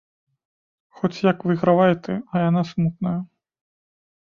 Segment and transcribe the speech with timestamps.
[1.01, 3.15] Хоць як выйгравай ты, а яна смутная?